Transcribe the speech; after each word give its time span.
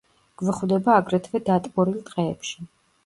გვხვდება 0.41 0.95
აგრეთვე 1.01 1.41
დატბორილ 1.51 2.01
ტყეებში. 2.09 2.67